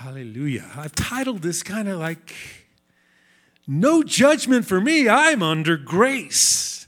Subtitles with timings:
[0.00, 0.64] Hallelujah.
[0.78, 2.34] I've titled this kind of like,
[3.66, 6.86] No Judgment for Me, I'm Under Grace.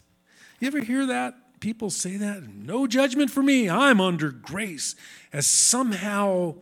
[0.61, 1.35] You ever hear that?
[1.61, 2.45] People say that?
[2.49, 4.97] No judgment for me, I'm under grace.
[5.31, 6.55] As somehow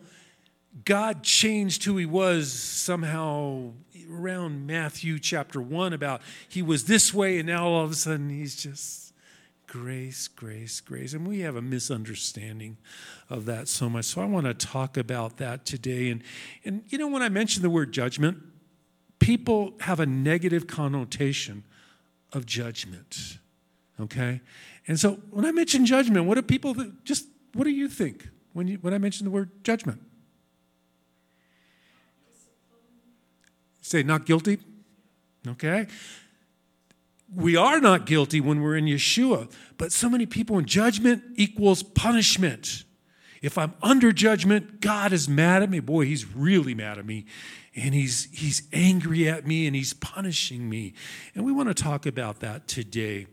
[0.83, 3.71] God changed who he was, somehow
[4.11, 8.29] around Matthew chapter 1 about he was this way and now all of a sudden
[8.29, 9.10] he's just
[9.71, 11.13] grace, grace, grace.
[11.13, 12.75] And we have a misunderstanding
[13.29, 14.03] of that so much.
[14.03, 16.09] So I want to talk about that today.
[16.09, 16.21] And,
[16.65, 18.39] and you know, when I mention the word judgment,
[19.19, 21.63] people have a negative connotation
[22.33, 23.37] of judgment.
[23.97, 24.41] Okay?
[24.87, 28.67] And so when I mention judgment, what do people just what do you think when
[28.67, 30.01] you when I mention the word judgment?
[33.79, 34.59] Say not guilty?
[35.47, 35.87] Okay?
[37.33, 41.81] We are not guilty when we're in Yeshua, but so many people in judgment equals
[41.81, 42.83] punishment.
[43.41, 45.79] If I'm under judgment, God is mad at me.
[45.79, 47.25] Boy, he's really mad at me.
[47.75, 50.93] And he's, he's angry at me and he's punishing me.
[51.33, 53.27] And we want to talk about that today.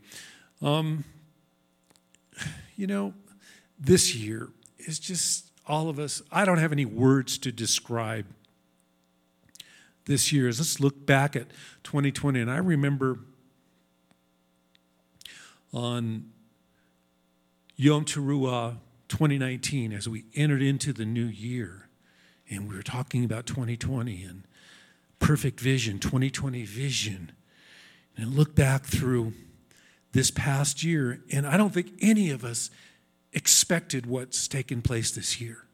[0.61, 1.03] Um,
[2.75, 3.13] you know,
[3.77, 8.25] this year is just all of us, I don't have any words to describe
[10.05, 10.45] this year.
[10.45, 11.49] Let's look back at
[11.83, 12.39] 2020.
[12.39, 13.19] And I remember
[15.73, 16.31] on
[17.75, 21.89] Yom Teruah 2019 as we entered into the new year
[22.49, 24.43] and we were talking about 2020 and
[25.19, 27.31] perfect vision, 2020 vision,
[28.17, 29.33] and look back through
[30.11, 32.71] this past year, and I don't think any of us
[33.31, 35.65] expected what's taken place this year.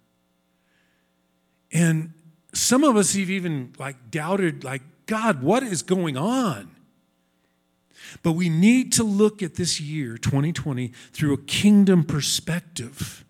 [1.72, 2.14] And
[2.54, 6.75] some of us have even like doubted, like, God, what is going on?
[8.24, 13.26] But we need to look at this year, 2020, through a kingdom perspective.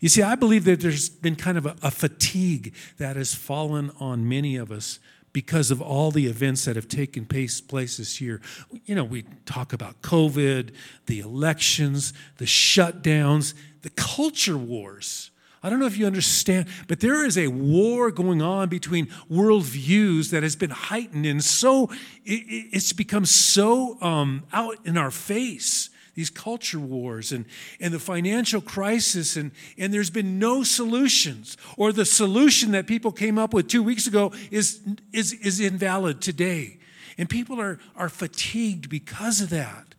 [0.00, 3.90] You see, I believe that there's been kind of a, a, fatigue that has fallen
[3.98, 4.98] on many of us
[5.32, 8.40] because of all the events that have taken place, place this year.
[8.84, 10.70] You know, we talk about COVID,
[11.06, 15.30] the elections, the shutdowns, the culture wars.
[15.62, 20.30] I don't know if you understand, but there is a war going on between worldviews
[20.30, 21.90] that has been heightened and so
[22.24, 27.44] it's become so um, out in our face these culture wars and,
[27.78, 31.58] and the financial crisis, and, and there's been no solutions.
[31.76, 34.80] Or the solution that people came up with two weeks ago is,
[35.12, 36.78] is, is invalid today.
[37.18, 39.94] And people are, are fatigued because of that.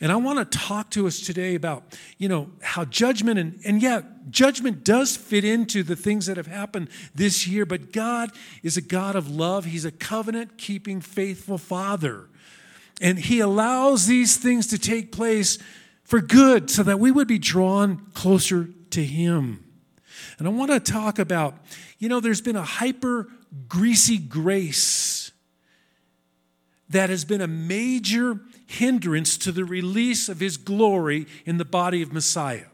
[0.00, 3.80] And I want to talk to us today about, you know, how judgment and, and
[3.80, 8.30] yeah, judgment does fit into the things that have happened this year, but God
[8.62, 9.66] is a God of love.
[9.66, 12.28] He's a covenant keeping, faithful Father.
[13.00, 15.58] And He allows these things to take place
[16.02, 19.64] for good so that we would be drawn closer to Him.
[20.38, 21.56] And I want to talk about,
[21.98, 23.28] you know, there's been a hyper
[23.68, 25.13] greasy grace
[26.94, 32.02] that has been a major hindrance to the release of His glory in the body
[32.02, 32.66] of Messiah.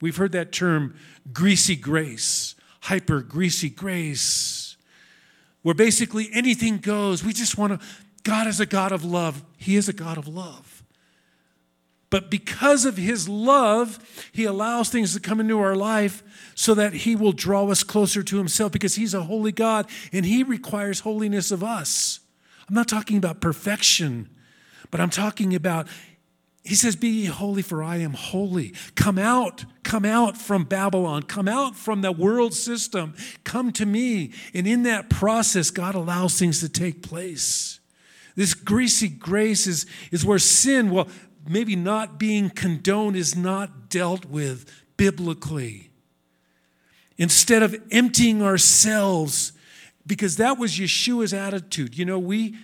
[0.00, 0.94] We've heard that term,
[1.32, 4.76] greasy grace, hyper greasy grace,
[5.62, 7.22] where basically anything goes.
[7.22, 7.86] We just want to
[8.22, 9.42] God is a God of love.
[9.56, 10.82] He is a God of love.
[12.10, 13.98] But because of His love,
[14.32, 16.22] He allows things to come into our life
[16.54, 20.26] so that He will draw us closer to Himself because He's a holy God and
[20.26, 22.20] He requires holiness of us.
[22.70, 24.28] I'm not talking about perfection,
[24.92, 25.88] but I'm talking about
[26.62, 28.74] he says, Be ye holy, for I am holy.
[28.94, 34.32] Come out, come out from Babylon, come out from the world system, come to me.
[34.54, 37.80] And in that process, God allows things to take place.
[38.36, 41.08] This greasy grace is, is where sin, well,
[41.48, 45.90] maybe not being condoned, is not dealt with biblically.
[47.16, 49.52] Instead of emptying ourselves,
[50.10, 51.96] because that was Yeshua's attitude.
[51.96, 52.56] You know, we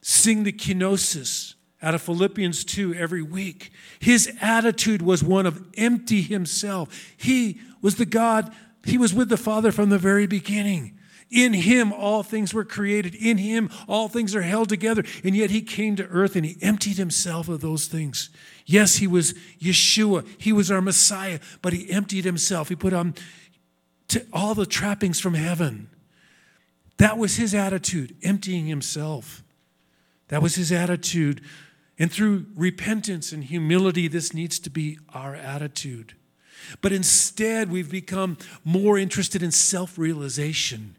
[0.00, 1.52] sing the kenosis
[1.82, 3.70] out of Philippians 2 every week.
[3.98, 6.88] His attitude was one of empty himself.
[7.18, 8.50] He was the God,
[8.86, 10.98] he was with the Father from the very beginning.
[11.30, 13.14] In him, all things were created.
[13.14, 15.04] In him, all things are held together.
[15.22, 18.30] And yet, he came to earth and he emptied himself of those things.
[18.64, 22.70] Yes, he was Yeshua, he was our Messiah, but he emptied himself.
[22.70, 23.16] He put on
[24.32, 25.89] all the trappings from heaven.
[27.00, 29.42] That was his attitude, emptying himself.
[30.28, 31.40] That was his attitude.
[31.98, 36.12] And through repentance and humility, this needs to be our attitude.
[36.82, 40.96] But instead, we've become more interested in self realization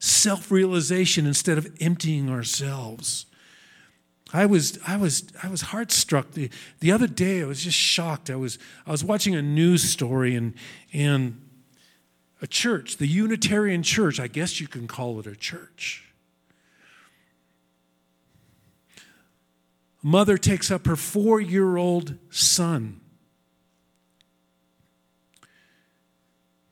[0.00, 3.26] self realization instead of emptying ourselves.
[4.32, 6.32] I was, I was, I was heartstruck.
[6.32, 6.50] The,
[6.80, 8.30] the other day, I was just shocked.
[8.30, 10.54] I was, I was watching a news story, and,
[10.92, 11.40] and
[12.46, 16.04] a church, the Unitarian Church, I guess you can call it a church.
[20.00, 23.00] Mother takes up her four year old son.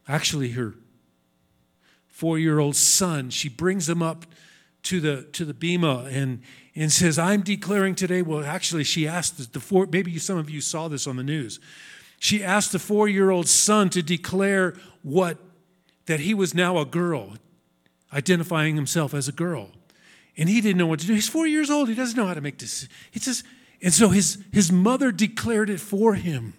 [0.06, 0.74] Actually, her
[2.06, 4.26] four year old son, she brings him up
[4.84, 6.40] to the, to the Bema and,
[6.76, 8.22] and says, I'm declaring today.
[8.22, 11.58] Well, actually, she asked the, four, maybe some of you saw this on the news.
[12.20, 15.38] She asked the four year old son to declare what
[16.06, 17.34] that he was now a girl,
[18.12, 19.70] identifying himself as a girl.
[20.36, 21.14] And he didn't know what to do.
[21.14, 21.88] He's four years old.
[21.88, 22.88] He doesn't know how to make this.
[23.10, 23.44] He says,
[23.82, 26.54] and so his, his mother declared it for him.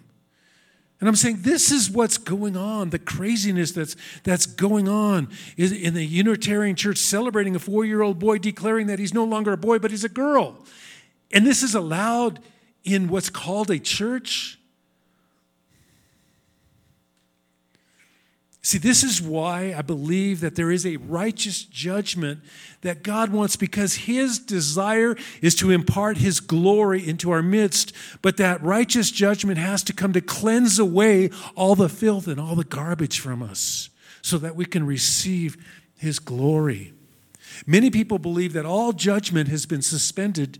[0.98, 5.70] And I'm saying this is what's going on, the craziness that's, that's going on is
[5.70, 9.52] in the Unitarian Church celebrating a four year old boy declaring that he's no longer
[9.52, 10.64] a boy, but he's a girl.
[11.32, 12.40] And this is allowed
[12.82, 14.58] in what's called a church.
[18.66, 22.40] See, this is why I believe that there is a righteous judgment
[22.80, 27.92] that God wants because His desire is to impart His glory into our midst.
[28.22, 32.56] But that righteous judgment has to come to cleanse away all the filth and all
[32.56, 33.88] the garbage from us
[34.20, 35.56] so that we can receive
[35.96, 36.92] His glory.
[37.68, 40.58] Many people believe that all judgment has been suspended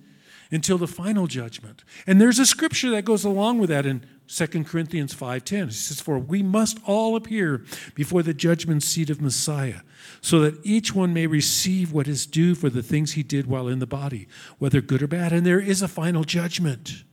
[0.52, 1.82] until the final judgment.
[2.06, 5.68] And there's a scripture that goes along with that in 2 Corinthians 5:10.
[5.68, 7.64] He says, "For we must all appear
[7.94, 9.80] before the judgment seat of Messiah,
[10.20, 13.68] so that each one may receive what is due for the things he did while
[13.68, 14.26] in the body,
[14.58, 17.04] whether good or bad, and there is a final judgment."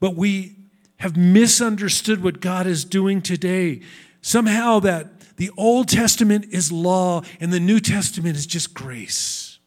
[0.00, 0.56] But we
[0.96, 3.80] have misunderstood what God is doing today.
[4.22, 9.58] Somehow that the Old Testament is law and the New Testament is just grace.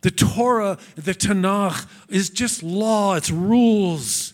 [0.00, 4.31] The Torah, the Tanakh, is just law, it's rules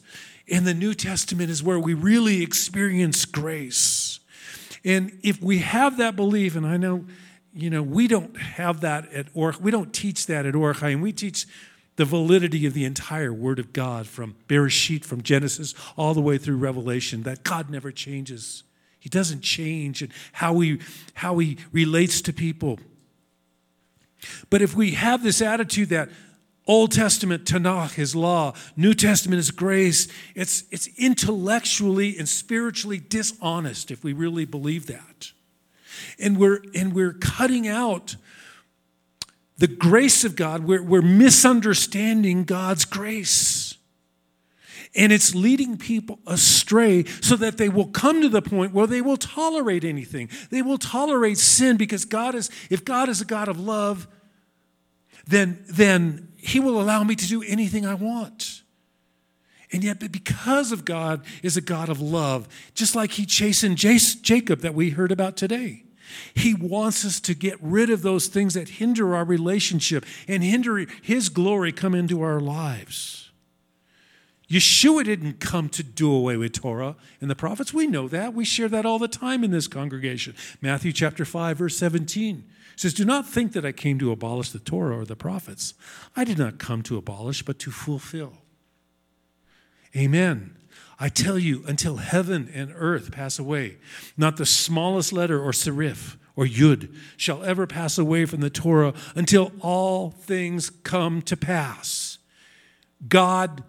[0.49, 4.19] in the New Testament is where we really experience grace.
[4.85, 7.05] And if we have that belief, and I know,
[7.53, 11.03] you know, we don't have that at or we don't teach that at Or HaChaim.
[11.03, 11.47] We teach
[11.97, 16.39] the validity of the entire Word of God from Bereshit, from Genesis, all the way
[16.39, 18.63] through Revelation, that God never changes.
[19.01, 20.79] He doesn't change and how he,
[21.15, 22.79] how he relates to people.
[24.49, 26.09] But if we have this attitude that
[26.69, 28.53] Old Testament, Tanakh is law.
[28.77, 30.07] New Testament is grace.
[30.35, 35.33] It's, it's intellectually and spiritually dishonest if we really believe that.
[36.19, 38.17] And we're, and we're cutting out
[39.57, 40.65] the grace of God.
[40.65, 43.75] We're, we're misunderstanding God's grace.
[44.95, 49.01] And it's leading people astray so that they will come to the point where they
[49.01, 50.29] will tolerate anything.
[50.51, 54.07] They will tolerate sin because God is, if God is a God of love,
[55.27, 58.63] then, then he will allow me to do anything I want.
[59.73, 64.61] And yet, because of God is a God of love, just like He chastened Jacob
[64.61, 65.85] that we heard about today.
[66.33, 70.87] He wants us to get rid of those things that hinder our relationship and hinder
[71.03, 73.31] His glory come into our lives.
[74.49, 77.75] Yeshua didn't come to do away with Torah and the prophets.
[77.75, 78.33] We know that.
[78.33, 80.35] We share that all the time in this congregation.
[80.63, 82.45] Matthew chapter 5, verse 17
[82.81, 85.75] says, Do not think that I came to abolish the Torah or the prophets.
[86.15, 88.35] I did not come to abolish, but to fulfill.
[89.97, 90.57] Amen.
[91.01, 93.79] I tell you, until heaven and earth pass away,
[94.17, 98.95] not the smallest letter or serif or yud shall ever pass away from the Torah
[99.15, 102.19] until all things come to pass.
[103.09, 103.63] God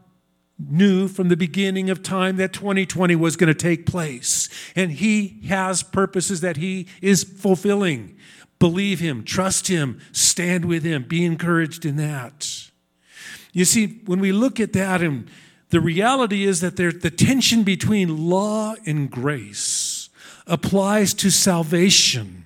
[0.60, 5.40] knew from the beginning of time that 2020 was going to take place, and He
[5.48, 8.18] has purposes that He is fulfilling.
[8.60, 12.70] Believe Him, trust Him, stand with Him, be encouraged in that.
[13.54, 15.30] You see, when we look at that, and
[15.70, 20.10] the reality is that there, the tension between law and grace
[20.46, 22.46] applies to salvation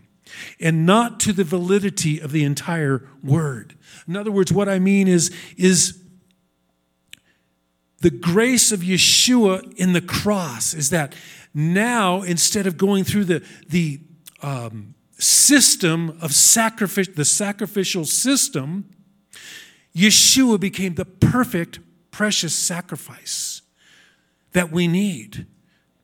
[0.59, 3.75] and not to the validity of the entire word.
[4.07, 6.01] In other words, what I mean is, is
[8.01, 11.15] the grace of Yeshua in the cross is that
[11.53, 14.01] now instead of going through the, the
[14.41, 14.92] um,
[15.23, 18.89] system of sacrifice, the sacrificial system,
[19.95, 21.79] Yeshua became the perfect,
[22.11, 23.61] precious sacrifice
[24.51, 25.47] that we need.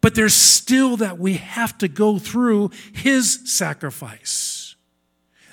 [0.02, 4.76] But there's still that we have to go through his sacrifice.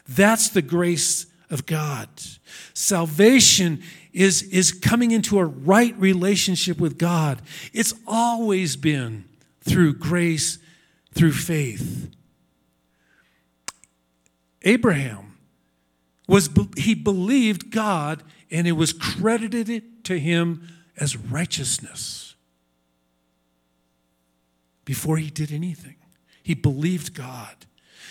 [0.08, 2.08] That's the grace of God.
[2.75, 3.82] Salvation
[4.12, 7.42] is, is coming into a right relationship with God.
[7.73, 9.25] It's always been
[9.62, 10.58] through grace,
[11.12, 12.15] through faith.
[14.66, 15.38] Abraham
[16.28, 20.68] was he believed God and it was credited to him
[20.99, 22.35] as righteousness
[24.85, 25.96] before he did anything.
[26.42, 27.54] He believed God.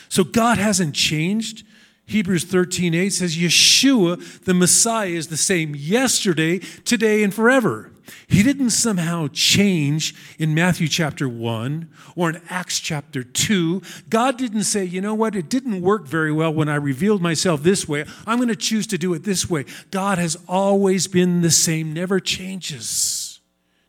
[0.08, 1.66] So God hasn't changed.
[2.06, 7.92] Hebrews 13 8 says, Yeshua, the Messiah, is the same yesterday, today, and forever.
[8.28, 13.82] He didn't somehow change in Matthew chapter 1 or in Acts chapter 2.
[14.10, 17.64] God didn't say, you know what, it didn't work very well when I revealed myself
[17.64, 18.06] this way.
[18.26, 19.66] I'm going to choose to do it this way.
[19.92, 23.40] God has always been the same, never changes.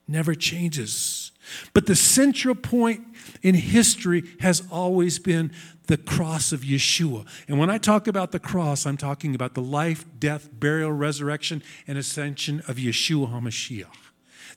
[0.08, 1.32] Never changes.
[1.72, 3.02] But the central point
[3.42, 5.52] in history has always been
[5.86, 7.26] the cross of Yeshua.
[7.48, 11.62] And when I talk about the cross, I'm talking about the life, death, burial, resurrection,
[11.86, 14.05] and ascension of Yeshua HaMashiach.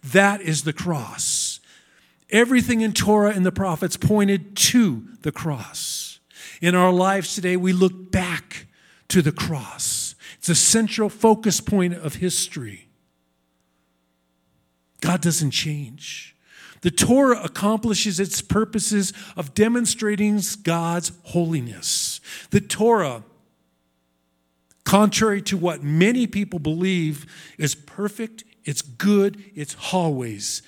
[0.03, 1.59] That is the cross.
[2.29, 6.19] Everything in Torah and the prophets pointed to the cross.
[6.61, 8.67] In our lives today, we look back
[9.07, 10.15] to the cross.
[10.37, 12.87] It's a central focus point of history.
[15.01, 16.35] God doesn't change.
[16.81, 22.21] The Torah accomplishes its purposes of demonstrating God's holiness.
[22.51, 23.23] The Torah,
[24.85, 27.25] contrary to what many people believe,
[27.57, 30.61] is perfect, it's good, it's always.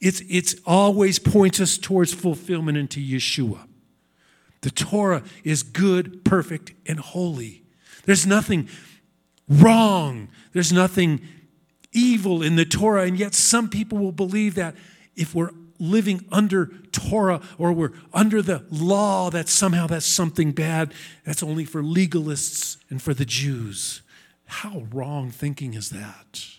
[0.00, 3.68] It's, it's always points us towards fulfillment into Yeshua.
[4.62, 7.62] The Torah is good, perfect, and holy.
[8.06, 8.70] There's nothing
[9.46, 10.28] wrong.
[10.54, 11.20] There's nothing
[11.92, 14.74] evil in the Torah, and yet some people will believe that
[15.14, 20.94] if we're living under Torah or we're under the law, that somehow that's something bad.
[21.26, 24.00] That's only for legalists and for the Jews.
[24.46, 26.54] How wrong thinking is that?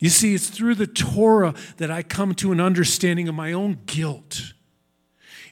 [0.00, 3.80] You see, it's through the Torah that I come to an understanding of my own
[3.84, 4.54] guilt.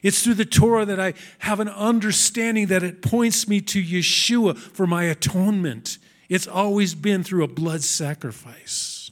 [0.01, 4.57] It's through the Torah that I have an understanding that it points me to Yeshua
[4.57, 5.99] for my atonement.
[6.29, 9.11] It's always been through a blood sacrifice.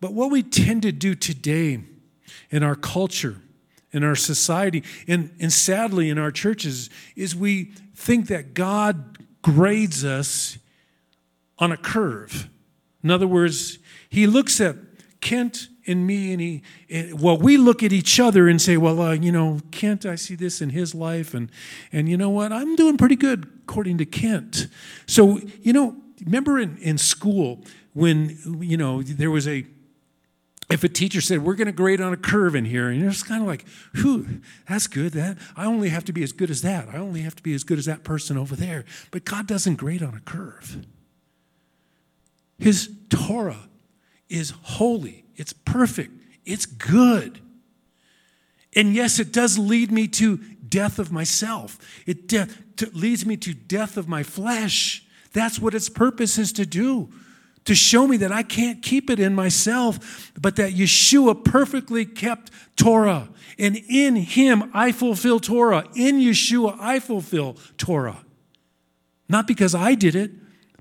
[0.00, 1.80] But what we tend to do today
[2.50, 3.36] in our culture,
[3.92, 10.04] in our society, and, and sadly in our churches, is we think that God grades
[10.04, 10.58] us
[11.58, 12.48] on a curve.
[13.02, 13.78] In other words,
[14.08, 14.76] He looks at
[15.20, 16.62] Kent and me, and he,
[17.12, 20.34] well, we look at each other and say, well, uh, you know, Kent, I see
[20.34, 21.50] this in his life, and
[21.92, 24.68] and you know what, I'm doing pretty good according to Kent.
[25.06, 29.66] So, you know, remember in, in school when you know there was a
[30.70, 33.10] if a teacher said we're going to grade on a curve in here and you're
[33.10, 36.50] just kind of like whew that's good that i only have to be as good
[36.50, 36.88] as that.
[36.88, 38.84] I only have to be as good as that person over there.
[39.10, 40.86] But god doesn't grade on a curve
[42.62, 43.68] his torah
[44.28, 46.12] is holy it's perfect
[46.44, 47.40] it's good
[48.74, 50.38] and yes it does lead me to
[50.68, 55.74] death of myself it de- to, leads me to death of my flesh that's what
[55.74, 57.10] its purpose is to do
[57.64, 62.50] to show me that I can't keep it in myself, but that Yeshua perfectly kept
[62.76, 63.28] Torah.
[63.58, 65.84] And in him, I fulfill Torah.
[65.94, 68.24] In Yeshua, I fulfill Torah.
[69.28, 70.32] Not because I did it,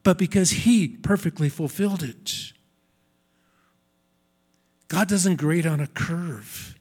[0.04, 2.54] but because he perfectly fulfilled it.
[4.88, 6.76] God doesn't grade on a curve.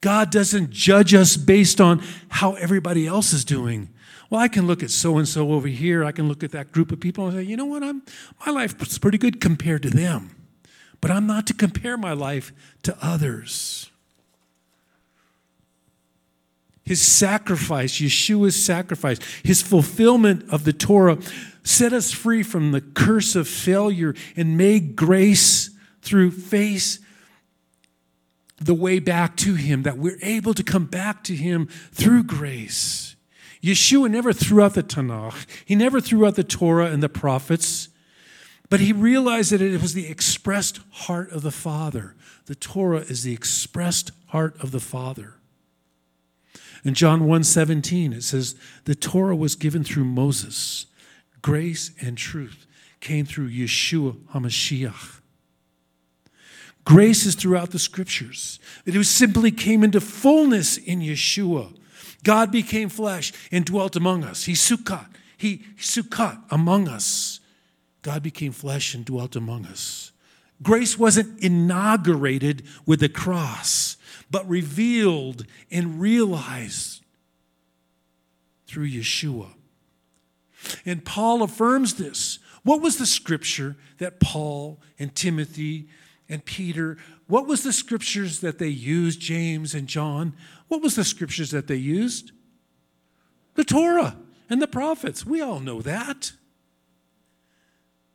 [0.00, 3.88] God doesn't judge us based on how everybody else is doing.
[4.30, 6.04] Well, I can look at so and so over here.
[6.04, 7.82] I can look at that group of people and say, you know what?
[7.82, 8.02] I'm,
[8.44, 10.34] my life is pretty good compared to them.
[11.00, 13.91] But I'm not to compare my life to others.
[16.84, 21.18] His sacrifice, Yeshua's sacrifice, his fulfillment of the Torah
[21.62, 25.70] set us free from the curse of failure and made grace
[26.00, 26.98] through faith
[28.58, 33.16] the way back to him, that we're able to come back to him through grace.
[33.62, 37.88] Yeshua never threw out the Tanakh, he never threw out the Torah and the prophets,
[38.68, 42.14] but he realized that it was the expressed heart of the Father.
[42.46, 45.34] The Torah is the expressed heart of the Father.
[46.84, 50.86] In John 1:17 it says the Torah was given through Moses.
[51.40, 52.66] Grace and truth
[53.00, 55.20] came through Yeshua HaMashiach.
[56.84, 58.58] Grace is throughout the scriptures.
[58.84, 61.76] It simply came into fullness in Yeshua.
[62.24, 64.44] God became flesh and dwelt among us.
[64.44, 65.06] He sukkot.
[65.36, 67.40] He sukkot among us.
[68.02, 70.12] God became flesh and dwelt among us.
[70.62, 73.96] Grace wasn't inaugurated with the cross,
[74.32, 77.04] but revealed and realized
[78.66, 79.50] through Yeshua.
[80.86, 82.38] And Paul affirms this.
[82.64, 85.88] What was the scripture that Paul and Timothy
[86.28, 86.96] and Peter,
[87.26, 90.34] what was the scriptures that they used, James and John?
[90.68, 92.32] What was the scriptures that they used?
[93.54, 94.16] The Torah
[94.48, 95.26] and the prophets.
[95.26, 96.32] We all know that.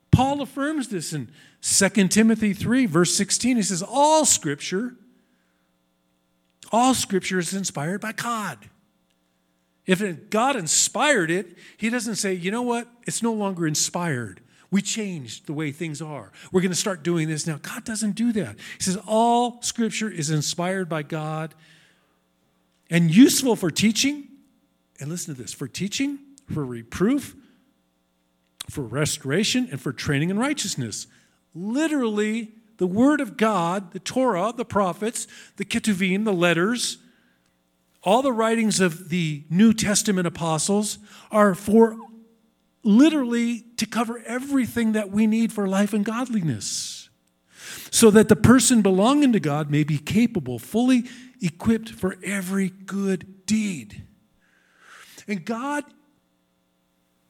[0.10, 1.30] Paul affirms this in
[1.62, 3.58] 2 Timothy 3, verse 16.
[3.58, 4.96] He says, All scripture,
[6.72, 8.70] All scripture is inspired by God.
[9.86, 14.42] If God inspired it, He doesn't say, you know what, it's no longer inspired.
[14.70, 16.32] We changed the way things are.
[16.52, 17.58] We're going to start doing this now.
[17.62, 18.58] God doesn't do that.
[18.78, 21.56] He says, all scripture is inspired by God
[22.90, 24.28] and useful for teaching.
[25.00, 26.20] And listen to this for teaching,
[26.54, 27.36] for reproof,
[28.70, 31.08] for restoration, and for training in righteousness.
[31.56, 36.98] Literally, the Word of God, the Torah, the prophets, the Ketuvim, the letters,
[38.04, 41.00] all the writings of the New Testament apostles
[41.32, 41.98] are for
[42.84, 47.10] literally to cover everything that we need for life and godliness.
[47.92, 51.06] So that the person belonging to God may be capable, fully
[51.42, 54.04] equipped for every good deed.
[55.28, 55.84] And God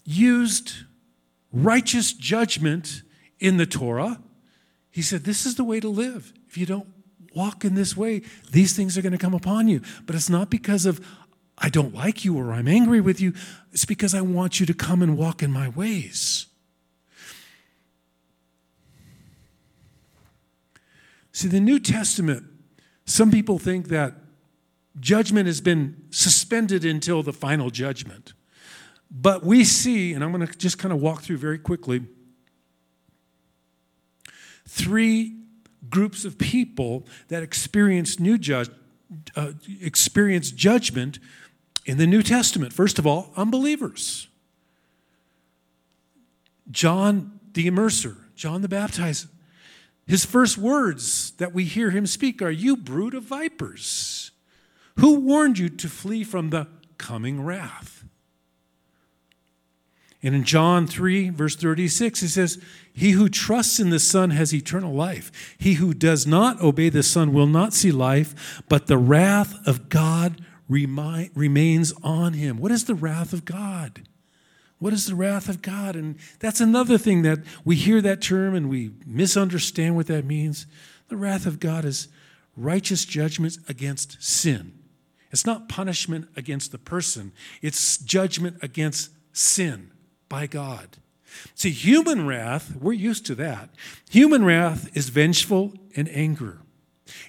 [0.03, 0.73] used
[1.51, 3.01] righteous judgment
[3.39, 4.21] in the Torah.
[4.97, 6.33] He said, This is the way to live.
[6.49, 6.87] If you don't
[7.35, 9.83] walk in this way, these things are going to come upon you.
[10.07, 11.05] But it's not because of,
[11.55, 13.35] I don't like you or I'm angry with you.
[13.71, 16.47] It's because I want you to come and walk in my ways.
[21.31, 22.47] See, the New Testament,
[23.05, 24.15] some people think that
[24.99, 28.33] judgment has been suspended until the final judgment.
[29.11, 32.01] But we see, and I'm going to just kind of walk through very quickly,
[34.67, 35.35] three
[35.89, 38.69] groups of people that experience new judge,
[39.35, 41.19] uh, experience judgment
[41.85, 42.73] in the New Testament.
[42.73, 44.27] First of all, unbelievers.
[46.69, 49.29] John the Immerser, John the Baptizer.
[50.05, 54.31] His first words that we hear him speak are, You brood of vipers,
[54.99, 58.05] who warned you to flee from the coming wrath?
[60.23, 62.61] And in John 3, verse 36, he says,
[62.97, 65.55] He who trusts in the Son has eternal life.
[65.59, 69.87] He who does not obey the Son will not see life, but the wrath of
[69.87, 72.57] God remi- remains on him.
[72.57, 74.01] What is the wrath of God?
[74.79, 75.95] What is the wrath of God?
[75.95, 80.65] And that's another thing that we hear that term and we misunderstand what that means.
[81.09, 82.07] The wrath of God is
[82.55, 84.73] righteous judgment against sin.
[85.29, 87.31] It's not punishment against the person,
[87.61, 89.91] it's judgment against sin
[90.29, 90.97] by God.
[91.55, 93.69] See, human wrath, we're used to that.
[94.09, 96.59] Human wrath is vengeful and anger.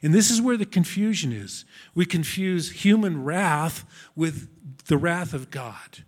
[0.03, 1.65] And this is where the confusion is.
[1.95, 3.85] We confuse human wrath
[4.17, 4.49] with
[4.87, 6.05] the wrath of God.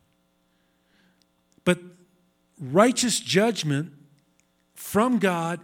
[1.65, 1.79] But
[2.61, 3.93] righteous judgment
[4.75, 5.61] from God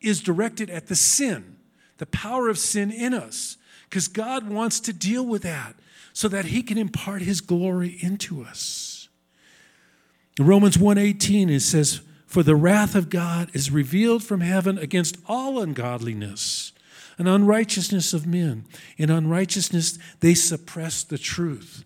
[0.00, 1.56] is directed at the sin,
[1.98, 3.56] the power of sin in us,
[3.88, 5.76] because God wants to deal with that
[6.12, 8.95] so that he can impart his glory into us.
[10.38, 15.60] Romans 1:18 it says, "For the wrath of God is revealed from heaven against all
[15.60, 16.72] ungodliness
[17.18, 18.66] and unrighteousness of men.
[18.98, 21.84] In unrighteousness they suppress the truth."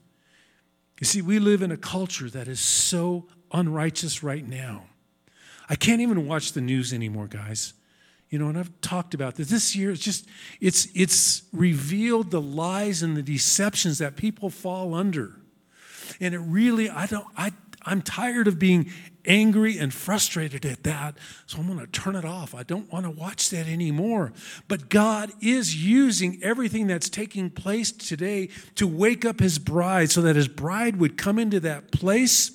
[1.00, 4.84] You see, we live in a culture that is so unrighteous right now.
[5.68, 7.72] I can't even watch the news anymore, guys.
[8.28, 9.48] You know, and I've talked about this.
[9.48, 10.26] This year, it's just
[10.60, 15.36] it's it's revealed the lies and the deceptions that people fall under.
[16.20, 18.90] And it really, I don't, I I'm tired of being
[19.24, 21.16] angry and frustrated at that,
[21.46, 22.54] so I'm going to turn it off.
[22.54, 24.32] I don't want to watch that anymore.
[24.68, 30.22] But God is using everything that's taking place today to wake up His bride so
[30.22, 32.52] that His bride would come into that place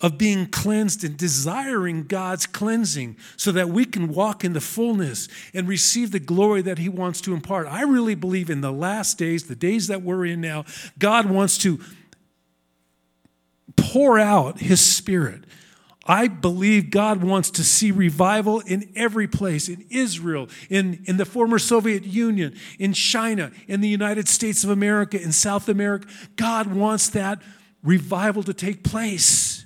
[0.00, 5.28] of being cleansed and desiring God's cleansing so that we can walk in the fullness
[5.54, 7.66] and receive the glory that He wants to impart.
[7.68, 10.64] I really believe in the last days, the days that we're in now,
[10.98, 11.78] God wants to
[13.76, 15.44] pour out his spirit.
[16.06, 21.24] I believe God wants to see revival in every place in Israel, in, in the
[21.24, 26.06] former Soviet Union, in China, in the United States of America, in South America.
[26.36, 27.40] God wants that
[27.82, 29.64] revival to take place.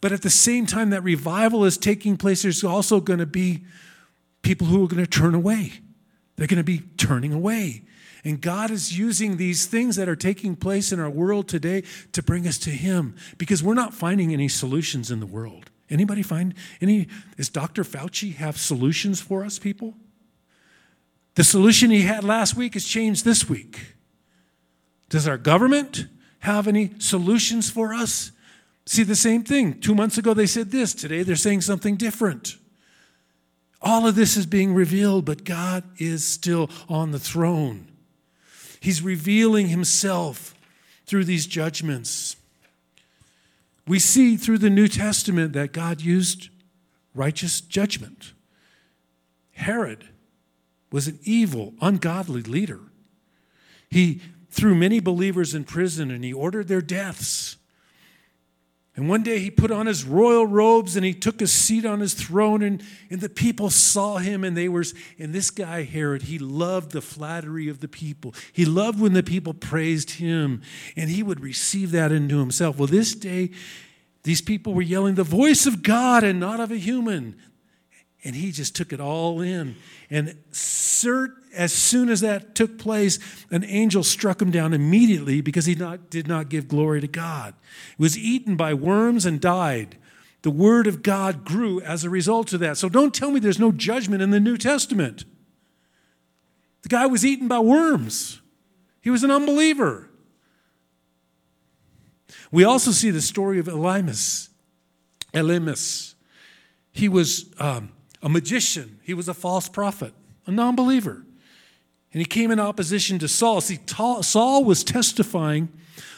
[0.00, 3.64] But at the same time that revival is taking place, there's also going to be
[4.42, 5.72] people who are going to turn away.
[6.36, 7.82] They're going to be turning away.
[8.24, 12.22] And God is using these things that are taking place in our world today to
[12.22, 15.70] bring us to Him because we're not finding any solutions in the world.
[15.90, 17.08] Anybody find any?
[17.36, 17.82] Does Dr.
[17.82, 19.94] Fauci have solutions for us, people?
[21.34, 23.94] The solution he had last week has changed this week.
[25.08, 26.06] Does our government
[26.40, 28.32] have any solutions for us?
[28.86, 29.80] See, the same thing.
[29.80, 32.56] Two months ago they said this, today they're saying something different.
[33.80, 37.88] All of this is being revealed, but God is still on the throne.
[38.80, 40.54] He's revealing himself
[41.06, 42.36] through these judgments.
[43.86, 46.50] We see through the New Testament that God used
[47.14, 48.32] righteous judgment.
[49.52, 50.08] Herod
[50.90, 52.80] was an evil, ungodly leader.
[53.90, 57.56] He threw many believers in prison and he ordered their deaths.
[58.98, 62.00] And one day he put on his royal robes and he took a seat on
[62.00, 64.82] his throne, and, and the people saw him, and they were,
[65.20, 68.34] and this guy, Herod, he loved the flattery of the people.
[68.52, 70.62] He loved when the people praised him,
[70.96, 72.76] and he would receive that into himself.
[72.76, 73.50] Well, this day,
[74.24, 77.36] these people were yelling, the voice of God and not of a human.
[78.24, 79.76] And he just took it all in.
[80.10, 83.18] And cert, as soon as that took place,
[83.50, 87.54] an angel struck him down immediately because he not, did not give glory to God.
[87.96, 89.96] He was eaten by worms and died.
[90.42, 92.76] The word of God grew as a result of that.
[92.76, 95.24] So don't tell me there's no judgment in the New Testament.
[96.82, 98.40] The guy was eaten by worms,
[99.00, 100.10] he was an unbeliever.
[102.50, 104.48] We also see the story of Elymas.
[105.34, 106.14] Elymas.
[106.92, 107.90] He was um,
[108.22, 110.12] a magician, he was a false prophet,
[110.46, 111.24] a non believer.
[112.12, 113.60] And he came in opposition to Saul.
[113.60, 115.68] See, Saul was testifying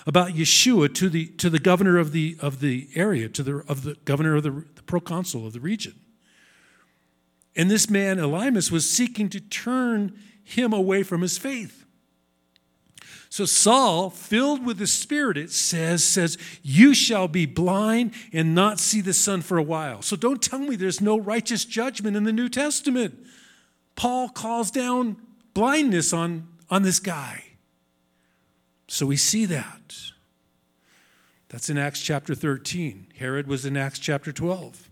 [0.06, 3.82] about Yeshua to the, to the governor of the, of the area, to the, of
[3.82, 5.94] the governor of the, the proconsul of the region.
[7.56, 11.79] And this man, Elymas, was seeking to turn him away from his faith.
[13.30, 18.80] So Saul, filled with the Spirit, it says, says, You shall be blind and not
[18.80, 20.02] see the sun for a while.
[20.02, 23.24] So don't tell me there's no righteous judgment in the New Testament.
[23.94, 25.16] Paul calls down
[25.54, 27.44] blindness on, on this guy.
[28.88, 29.96] So we see that.
[31.50, 33.12] That's in Acts chapter 13.
[33.16, 34.88] Herod was in Acts chapter 12.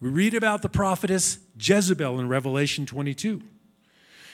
[0.00, 3.42] We read about the prophetess Jezebel in Revelation 22.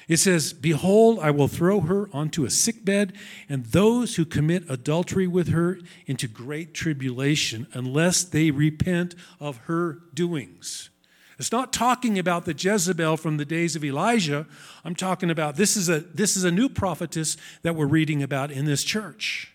[0.09, 3.12] It says, Behold, I will throw her onto a sickbed,
[3.49, 9.99] and those who commit adultery with her into great tribulation, unless they repent of her
[10.14, 10.90] doings.
[11.38, 14.47] It's not talking about the Jezebel from the days of Elijah.
[14.85, 18.51] I'm talking about this is a, this is a new prophetess that we're reading about
[18.51, 19.53] in this church.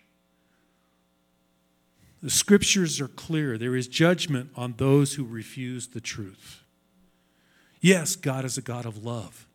[2.22, 3.58] The scriptures are clear.
[3.58, 6.62] There is judgment on those who refuse the truth.
[7.80, 9.48] Yes, God is a God of love.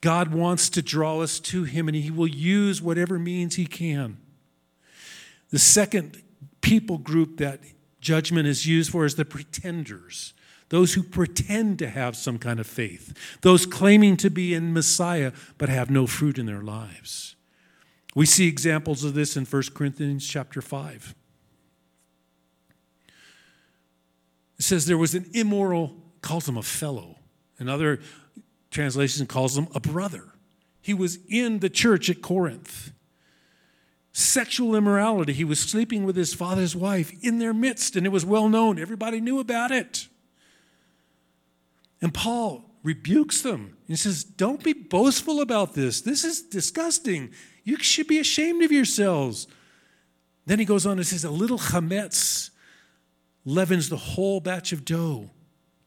[0.00, 4.18] God wants to draw us to Him, and He will use whatever means He can.
[5.50, 6.22] The second
[6.60, 7.60] people group that
[8.00, 10.34] judgment is used for is the pretenders,
[10.68, 15.32] those who pretend to have some kind of faith, those claiming to be in Messiah
[15.56, 17.34] but have no fruit in their lives.
[18.14, 21.14] We see examples of this in 1 Corinthians chapter 5.
[24.58, 27.16] It says there was an immoral, calls him a fellow.
[27.58, 28.00] Another
[28.70, 30.32] translation calls him a brother.
[30.80, 32.92] He was in the church at Corinth.
[34.12, 35.32] Sexual immorality.
[35.32, 38.78] He was sleeping with his father's wife in their midst, and it was well known.
[38.78, 40.08] Everybody knew about it.
[42.00, 43.76] And Paul rebukes them.
[43.86, 46.00] He says, Don't be boastful about this.
[46.00, 47.30] This is disgusting.
[47.64, 49.46] You should be ashamed of yourselves.
[50.46, 52.50] Then he goes on and says, A little chametz
[53.44, 55.30] leavens the whole batch of dough.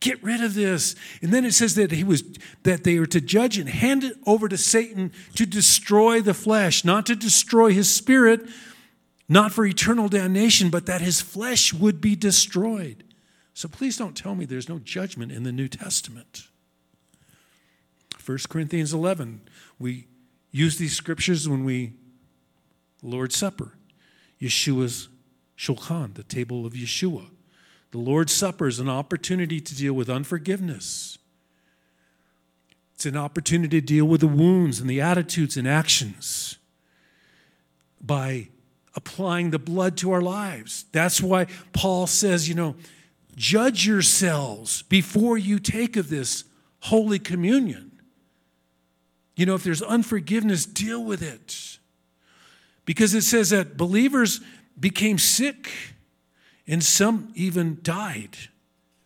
[0.01, 0.95] Get rid of this.
[1.21, 2.23] And then it says that he was
[2.63, 6.83] that they were to judge and hand it over to Satan to destroy the flesh,
[6.83, 8.41] not to destroy his spirit,
[9.29, 13.03] not for eternal damnation, but that his flesh would be destroyed.
[13.53, 16.47] So please don't tell me there's no judgment in the New Testament.
[18.25, 19.41] 1 Corinthians 11,
[19.79, 20.07] we
[20.51, 21.93] use these scriptures when we
[23.03, 23.73] Lord's Supper,
[24.39, 25.09] Yeshua's
[25.57, 27.29] shulchan, the table of Yeshua.
[27.91, 31.17] The Lord's Supper is an opportunity to deal with unforgiveness.
[32.95, 36.57] It's an opportunity to deal with the wounds and the attitudes and actions
[37.99, 38.49] by
[38.95, 40.85] applying the blood to our lives.
[40.91, 42.75] That's why Paul says, you know,
[43.35, 46.43] judge yourselves before you take of this
[46.81, 47.91] holy communion.
[49.35, 51.79] You know, if there's unforgiveness, deal with it.
[52.85, 54.41] Because it says that believers
[54.79, 55.71] became sick
[56.67, 58.37] and some even died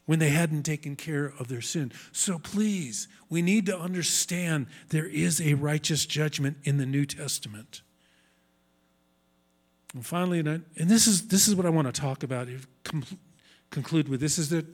[0.06, 1.92] when they hadn't taken care of their sin.
[2.12, 7.82] So please, we need to understand there is a righteous judgment in the New Testament.
[9.94, 12.48] And finally, and this is, this is what I want to talk about,
[13.72, 14.66] conclude with this is that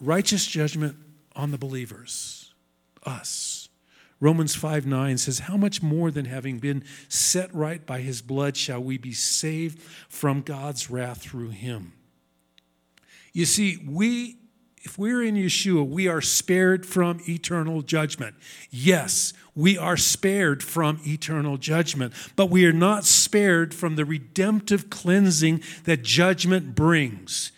[0.00, 0.96] righteous judgment
[1.34, 2.54] on the believers,
[3.04, 3.61] us.
[4.22, 8.56] Romans 5 9 says, How much more than having been set right by his blood
[8.56, 11.92] shall we be saved from God's wrath through him?
[13.32, 14.38] You see, we,
[14.82, 18.36] if we're in Yeshua, we are spared from eternal judgment.
[18.70, 24.88] Yes, we are spared from eternal judgment, but we are not spared from the redemptive
[24.88, 27.50] cleansing that judgment brings.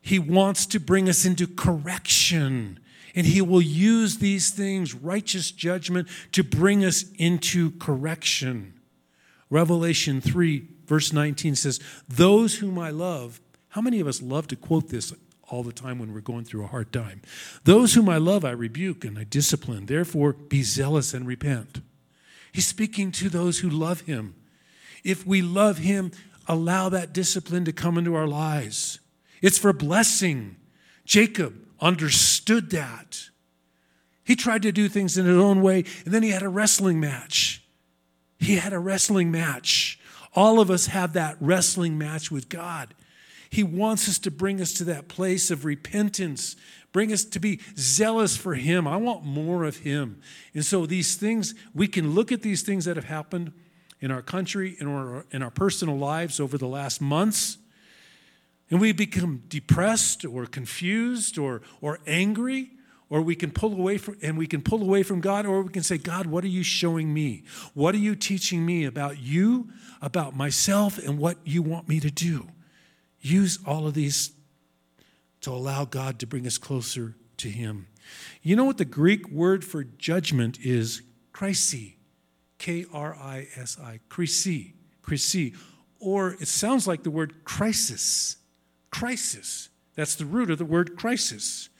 [0.00, 2.78] He wants to bring us into correction
[3.14, 8.74] And he will use these things, righteous judgment, to bring us into correction.
[9.48, 14.56] Revelation 3, verse 19 says, Those whom I love, how many of us love to
[14.56, 15.12] quote this
[15.48, 17.22] all the time when we're going through a hard time?
[17.64, 19.86] Those whom I love, I rebuke and I discipline.
[19.86, 21.80] Therefore, be zealous and repent.
[22.52, 24.34] He's speaking to those who love him.
[25.04, 26.12] If we love him,
[26.46, 28.98] allow that discipline to come into our lives.
[29.40, 30.56] It's for blessing.
[31.04, 33.30] Jacob understood that.
[34.24, 37.00] He tried to do things in his own way, and then he had a wrestling
[37.00, 37.64] match.
[38.38, 39.98] He had a wrestling match.
[40.34, 42.94] All of us have that wrestling match with God.
[43.50, 46.54] He wants us to bring us to that place of repentance,
[46.92, 48.86] bring us to be zealous for Him.
[48.86, 50.20] I want more of Him.
[50.54, 53.52] And so, these things, we can look at these things that have happened
[54.00, 57.58] in our country, in our, in our personal lives over the last months,
[58.70, 62.70] and we become depressed or confused or, or angry
[63.08, 65.72] or we can pull away from and we can pull away from God or we
[65.72, 67.42] can say God what are you showing me?
[67.74, 69.68] What are you teaching me about you
[70.00, 72.46] about myself and what you want me to do?
[73.20, 74.30] Use all of these
[75.40, 77.88] to allow God to bring us closer to him.
[78.42, 81.02] You know what the Greek word for judgment is?
[81.34, 81.94] Krisi
[82.58, 84.00] K R I S I.
[84.08, 85.56] Krisi krisi
[85.98, 88.36] or it sounds like the word crisis
[88.90, 91.70] crisis that's the root of the word crisis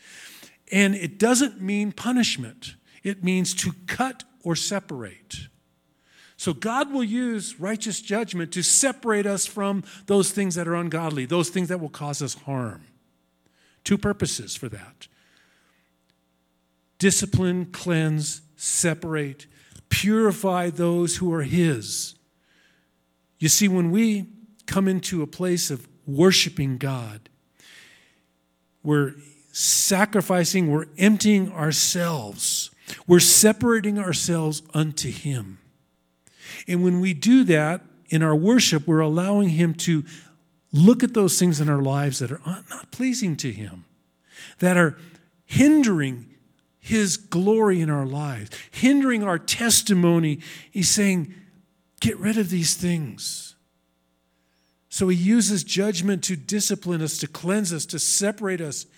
[0.70, 5.49] and it doesn't mean punishment, it means to cut or separate.
[6.37, 11.27] So God will use righteous judgment to separate us from those things that are ungodly,
[11.27, 12.85] those things that will cause us harm.
[13.85, 15.09] Two purposes for that
[16.99, 19.46] discipline, cleanse, separate,
[19.88, 22.14] purify those who are His.
[23.38, 24.29] You see, when we
[24.66, 27.28] come into a place of worshiping God,
[28.82, 29.14] We're
[29.52, 32.70] sacrificing, we're emptying ourselves.
[33.06, 35.58] We're separating ourselves unto Him.
[36.66, 40.04] And when we do that in our worship, we're allowing Him to
[40.72, 43.84] look at those things in our lives that are not pleasing to Him,
[44.58, 44.96] that are
[45.44, 46.26] hindering
[46.78, 50.40] His glory in our lives, hindering our testimony.
[50.70, 51.34] He's saying,
[52.00, 53.49] Get rid of these things.
[54.90, 58.90] So He uses judgment to discipline us, to cleanse us, to separate us He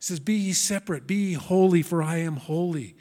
[0.00, 2.96] says, Be ye separate, be ye holy, for I am holy.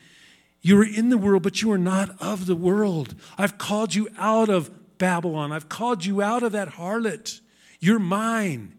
[0.61, 3.15] You are in the world, but you are not of the world.
[3.37, 5.51] I've called you out of Babylon.
[5.51, 7.41] I've called you out of that harlot.
[7.79, 8.73] You're mine.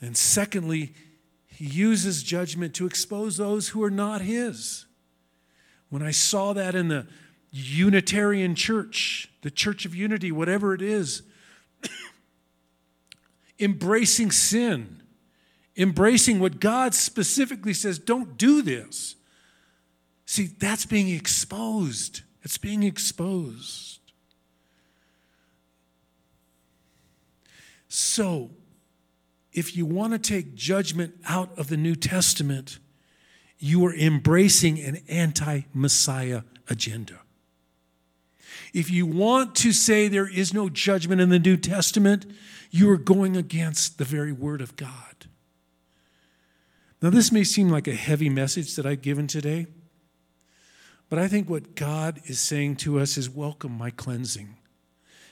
[0.00, 0.94] And secondly,
[1.46, 4.84] he uses judgment to expose those who are not his.
[5.88, 7.06] When I saw that in the
[7.50, 11.22] Unitarian Church, the Church of Unity, whatever it is,
[13.60, 15.00] embracing sin,
[15.76, 19.14] embracing what God specifically says, don't do this.
[20.24, 22.22] See, that's being exposed.
[22.42, 24.00] It's being exposed.
[27.86, 28.50] So,
[29.52, 32.80] if you want to take judgment out of the New Testament,
[33.60, 37.20] you are embracing an anti Messiah agenda.
[38.72, 42.26] If you want to say there is no judgment in the New Testament,
[42.70, 45.26] you are going against the very Word of God.
[47.02, 49.66] Now, this may seem like a heavy message that I've given today,
[51.08, 54.56] but I think what God is saying to us is welcome my cleansing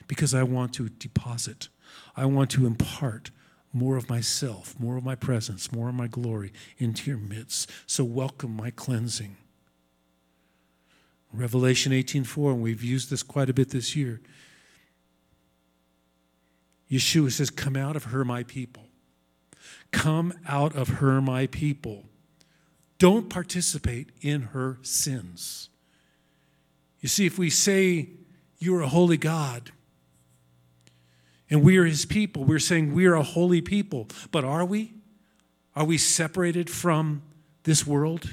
[0.07, 1.69] because I want to deposit,
[2.17, 3.31] I want to impart
[3.73, 7.71] more of myself, more of my presence, more of my glory into your midst.
[7.87, 9.37] So, welcome my cleansing.
[11.37, 14.21] Revelation 18:4, and we've used this quite a bit this year.
[16.91, 18.85] Yeshua says, Come out of her, my people.
[19.91, 22.05] Come out of her, my people.
[22.99, 25.69] Don't participate in her sins.
[27.01, 28.11] You see, if we say
[28.59, 29.73] you're a holy God
[31.51, 34.09] and we are his people, we're saying we are a holy people.
[34.31, 34.95] But are we?
[35.77, 37.23] Are we separated from
[37.65, 38.31] this world?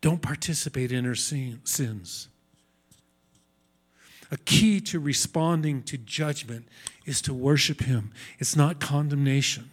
[0.00, 2.28] Don't participate in her sins.
[4.30, 6.66] A key to responding to judgment
[7.04, 8.12] is to worship Him.
[8.38, 9.70] It's not condemnation.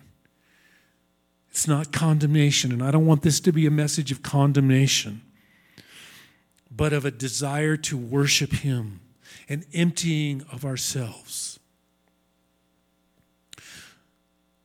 [1.51, 2.71] It's not condemnation.
[2.71, 5.21] And I don't want this to be a message of condemnation,
[6.69, 8.99] but of a desire to worship Him,
[9.47, 11.59] an emptying of ourselves.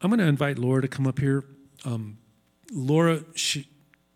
[0.00, 1.44] I'm going to invite Laura to come up here.
[1.84, 2.18] Um,
[2.72, 3.68] Laura she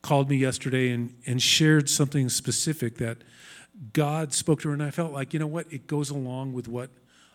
[0.07, 3.19] called me yesterday and, and shared something specific that
[3.93, 6.69] God spoke to her, and I felt like, you know what, it goes along with
[6.69, 6.91] what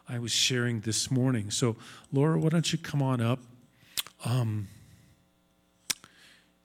[0.08, 1.52] I was sharing this morning.
[1.52, 1.76] So,
[2.14, 3.40] Laura, why don't you come on up?
[4.24, 4.70] Um,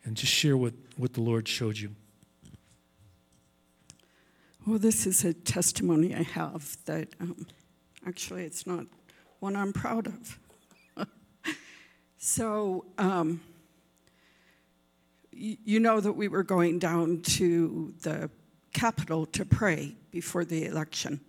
[0.05, 1.91] and just share what, what the Lord showed you.
[4.65, 7.49] Well, this is a testimony I have that um,
[8.07, 8.87] actually it's not
[9.41, 10.39] one I'm proud of.
[12.19, 13.41] so, um,
[15.37, 18.31] you know that we were going down to the
[18.73, 21.21] Capitol to pray before the election.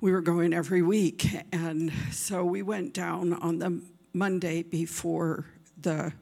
[0.00, 3.80] We were going every week, and so we went down on the
[4.12, 5.46] Monday before
[5.80, 6.12] the,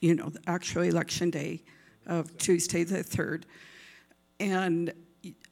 [0.00, 1.62] you know, the actual election day
[2.06, 3.44] of Tuesday the 3rd.
[4.38, 4.92] And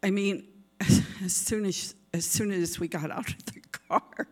[0.03, 0.47] I mean,
[0.81, 4.29] as soon as as soon as we got out of the car,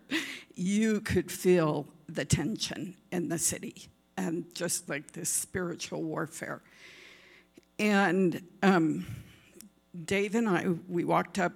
[0.55, 6.62] you could feel the tension in the city and just like this spiritual warfare.
[7.79, 9.07] And um,
[10.05, 11.53] Dave and I, we walked up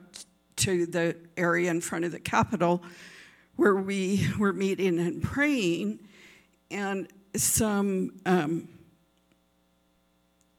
[0.56, 2.82] to the area in front of the Capitol
[3.56, 5.98] where we were meeting and praying,
[6.70, 8.68] and some um,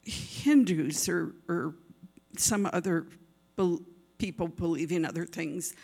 [0.04, 1.76] Hindus or, or
[2.38, 3.06] some other
[3.56, 3.82] bel
[4.18, 5.76] people believing other things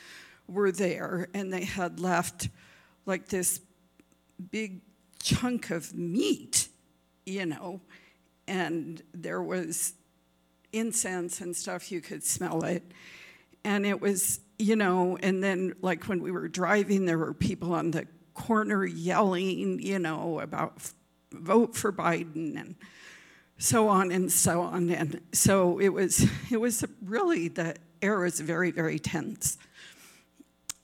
[0.47, 2.49] were there, and they had left
[3.05, 3.59] like this
[4.51, 4.81] big
[5.23, 6.67] chunk of meat,
[7.25, 7.81] you know,
[8.47, 9.93] and there was
[10.73, 12.83] incense and stuff, you could smell it.
[13.63, 17.73] And it was, you know, and then like when we were driving, there were people
[17.73, 20.91] on the corner yelling, you know, about
[21.31, 22.75] vote for Biden and
[23.57, 24.89] so on and so on.
[24.89, 29.57] And so it was, it was really, the air was very, very tense.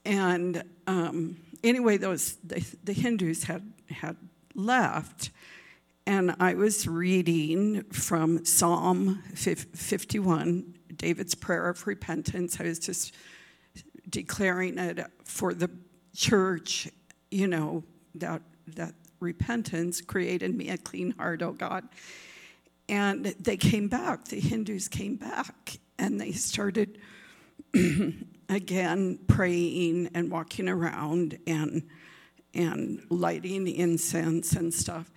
[0.05, 4.15] And um, anyway, those, the, the Hindus had, had
[4.55, 5.31] left.
[6.05, 12.59] And I was reading from Psalm 51, David's prayer of repentance.
[12.59, 13.13] I was just
[14.09, 15.69] declaring it for the
[16.15, 16.89] church,
[17.29, 17.83] you know,
[18.15, 18.41] that,
[18.75, 21.87] that repentance created me a clean heart, oh God.
[22.87, 26.97] And they came back, the Hindus came back, and they started
[28.49, 31.83] again praying and walking around and,
[32.53, 35.11] and lighting incense and stuff.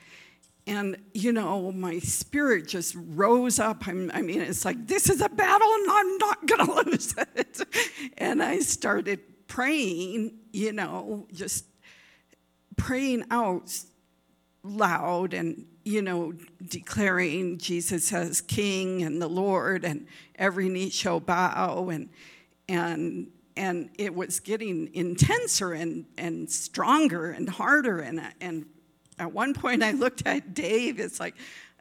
[0.67, 3.89] And, you know, my spirit just rose up.
[3.89, 7.15] I'm, i mean, it's like, this is a battle and I'm not going to lose
[7.17, 7.61] it.
[8.19, 11.65] And I started praying, you know, just
[12.77, 13.77] praying out
[14.63, 16.33] loud and, you know,
[16.65, 21.89] declaring Jesus as King and the Lord and every knee shall bow.
[21.89, 22.09] And,
[22.69, 27.99] and, and it was getting intenser and, and stronger and harder.
[28.01, 28.67] And, and
[29.19, 31.35] at one point I looked at Dave, it's like,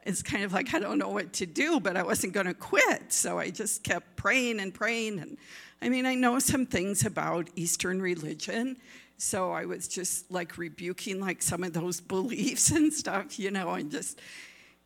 [0.04, 2.54] it's kind of like I don't know what to do, but I wasn't going to
[2.54, 3.12] quit.
[3.12, 5.18] So I just kept praying and praying.
[5.20, 5.38] And
[5.80, 8.78] I mean, I know some things about Eastern religion.
[9.16, 13.70] So I was just like rebuking like some of those beliefs and stuff, you know,
[13.70, 14.20] and just,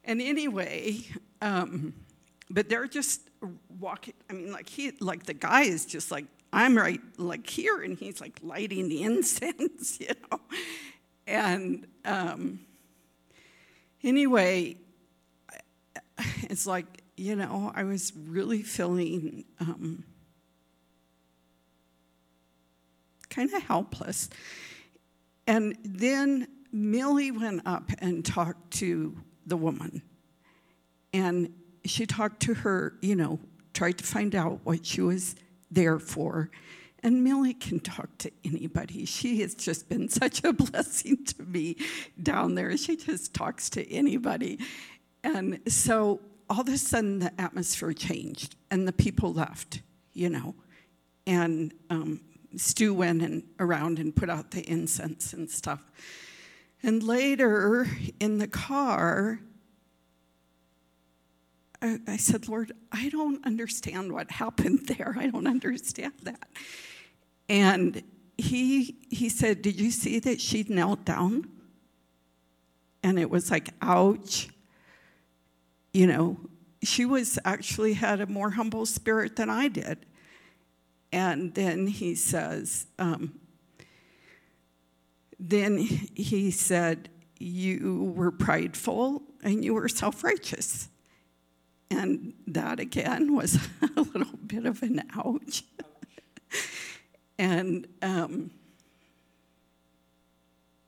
[0.04, 1.00] and anyway,
[1.40, 1.94] um,
[2.50, 3.22] but they're just
[3.80, 4.14] walking.
[4.30, 7.98] I mean, like he, like the guy is just like, I'm right like here, and
[7.98, 10.40] he's like lighting the incense, you know.
[11.26, 12.60] And um,
[14.02, 14.76] anyway,
[16.44, 20.04] it's like, you know, I was really feeling um,
[23.28, 24.30] kind of helpless.
[25.46, 29.14] And then Millie went up and talked to
[29.44, 30.00] the woman.
[31.12, 31.52] And
[31.84, 33.40] she talked to her, you know,
[33.74, 35.36] tried to find out what she was
[35.70, 36.50] there for.
[37.02, 39.04] And Millie can talk to anybody.
[39.04, 41.76] She has just been such a blessing to me
[42.22, 42.76] down there.
[42.76, 44.58] She just talks to anybody.
[45.22, 50.54] And so all of a sudden, the atmosphere changed and the people left, you know.
[51.26, 52.20] And um,
[52.56, 55.90] Stu went and around and put out the incense and stuff.
[56.82, 57.88] And later
[58.20, 59.40] in the car,
[62.06, 65.16] I, said, Lord, I don't understand what happened there.
[65.18, 66.48] I don't understand that.
[67.48, 68.02] And
[68.38, 71.48] he, he said, Did you see that she knelt down?
[73.02, 74.48] And it was like, ouch.
[75.92, 76.36] You know,
[76.82, 80.04] she was actually had a more humble spirit than I did.
[81.12, 83.38] And then he says, um,
[85.38, 87.08] then he said,
[87.38, 90.88] You were prideful and you were self righteous.
[91.90, 93.58] And that again was
[93.96, 95.62] a little bit of an ouch.
[97.38, 98.50] And, um,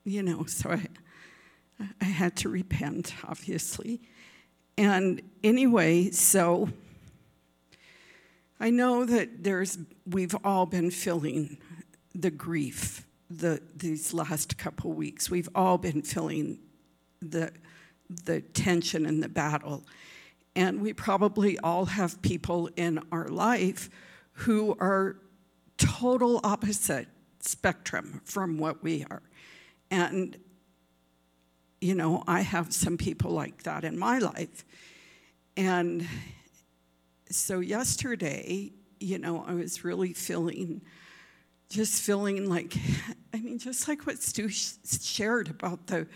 [0.05, 0.87] you know, so I,
[2.01, 4.01] I had to repent, obviously.
[4.77, 6.71] And anyway, so
[8.61, 11.59] I know that there's, we've all been feeling
[12.15, 15.31] the grief the, these last couple weeks.
[15.31, 16.59] We've all been feeling
[17.21, 17.53] the,
[18.25, 19.85] the tension and the battle.
[20.59, 23.89] And we probably all have people in our life
[24.33, 25.21] who are
[25.77, 27.07] total opposite
[27.39, 29.23] spectrum from what we are.
[29.89, 30.37] And,
[31.81, 34.65] you know, I have some people like that in my life.
[35.57, 36.05] And
[37.31, 40.83] so yesterday, you know, I was really feeling,
[41.71, 42.77] just feeling like,
[43.33, 46.09] I mean, just like what Stu shared about the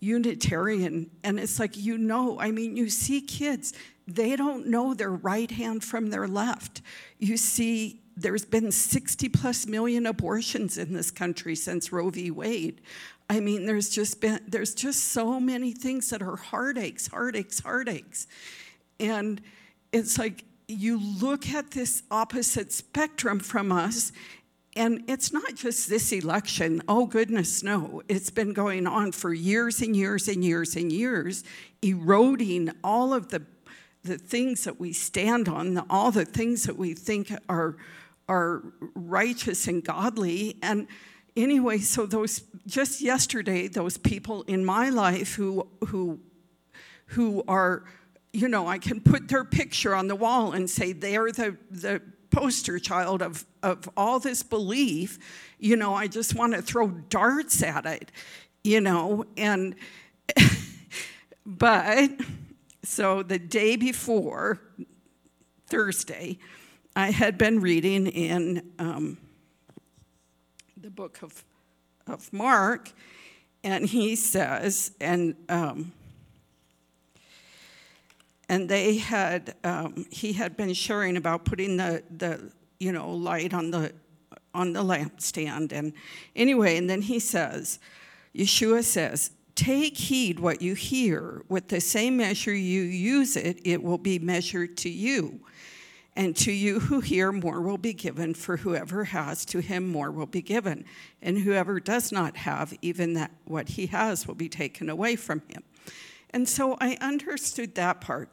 [0.00, 1.10] Unitarian.
[1.22, 3.72] And it's like, you know, I mean, you see kids,
[4.06, 6.82] they don't know their right hand from their left.
[7.18, 12.30] You see, there's been 60 plus million abortions in this country since Roe v.
[12.30, 12.80] Wade.
[13.28, 18.26] I mean, there's just been, there's just so many things that are heartaches, heartaches, heartaches.
[18.98, 19.40] And
[19.92, 24.12] it's like, you look at this opposite spectrum from us,
[24.80, 26.80] and it's not just this election.
[26.88, 28.00] Oh, goodness, no.
[28.08, 31.44] It's been going on for years and years and years and years,
[31.82, 33.42] eroding all of the,
[34.04, 37.76] the things that we stand on, all the things that we think are,
[38.26, 38.62] are
[38.94, 40.56] righteous and godly.
[40.62, 40.88] And
[41.36, 46.20] anyway, so those, just yesterday, those people in my life who, who,
[47.08, 47.84] who are,
[48.32, 52.00] you know, I can put their picture on the wall and say they're the, the
[52.30, 55.18] poster child of, of all this belief,
[55.58, 58.10] you know, I just want to throw darts at it,
[58.64, 59.74] you know, and,
[61.46, 62.10] but,
[62.82, 64.60] so the day before,
[65.66, 66.38] Thursday,
[66.96, 69.18] I had been reading in um,
[70.76, 71.44] the book of,
[72.06, 72.92] of Mark,
[73.62, 75.92] and he says, and um,
[78.50, 83.54] and they had um, he had been sharing about putting the the you know light
[83.54, 83.92] on the
[84.52, 85.72] on the lampstand.
[85.72, 85.92] And
[86.34, 87.78] anyway and then he says
[88.34, 91.44] yeshua says take heed what you hear.
[91.48, 95.40] With the same measure you use it it will be measured to you.
[96.16, 98.34] And to you who hear more will be given.
[98.34, 100.84] For whoever has to him more will be given.
[101.22, 105.40] And whoever does not have even that what he has will be taken away from
[105.46, 105.62] him
[106.30, 108.30] and so i understood that part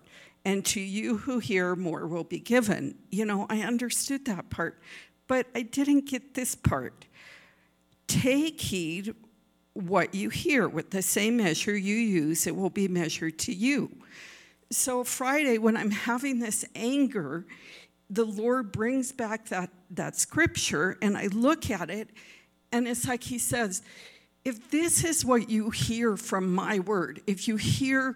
[0.48, 2.96] and to you who hear, more will be given.
[3.12, 4.80] You know, I understood that part,
[5.28, 7.06] but I didn't get this part.
[8.08, 9.14] Take heed
[9.74, 10.70] what you hear.
[10.70, 13.92] With the same measure you use, it will be measured to you.
[14.72, 17.46] So, Friday, when I'm having this anger,
[18.10, 22.08] the Lord brings back that, that scripture, and I look at it,
[22.72, 23.82] and it's like He says,
[24.48, 28.16] if this is what you hear from my word, if you hear,